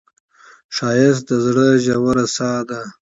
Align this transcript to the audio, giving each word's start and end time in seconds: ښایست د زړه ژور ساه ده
ښایست 0.75 1.23
د 1.29 1.31
زړه 1.45 1.67
ژور 1.85 2.17
ساه 2.35 2.61
ده 2.69 2.81